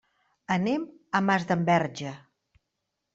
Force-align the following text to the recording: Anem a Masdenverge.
Anem 0.53 0.87
a 1.19 1.21
Masdenverge. 1.25 2.15